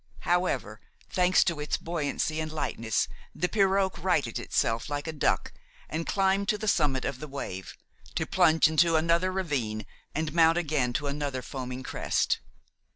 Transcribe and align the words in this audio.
However, 0.21 0.81
thanks 1.11 1.43
to 1.43 1.59
its 1.59 1.77
buoyancy 1.77 2.39
and 2.39 2.51
lightness 2.51 3.07
the 3.35 3.47
pirogue 3.47 3.99
righted 3.99 4.39
itself 4.39 4.89
like 4.89 5.05
a 5.05 5.11
duck 5.13 5.53
and 5.87 6.07
climbed 6.07 6.49
to 6.49 6.57
the 6.57 6.67
summit 6.67 7.05
of 7.05 7.19
the 7.19 7.27
wave, 7.27 7.77
to 8.15 8.25
plunge 8.25 8.67
into 8.67 8.95
another 8.95 9.31
ravine 9.31 9.85
and 10.15 10.33
mount 10.33 10.57
again 10.57 10.91
to 10.93 11.05
another 11.05 11.43
foaming 11.43 11.83
crest. 11.83 12.39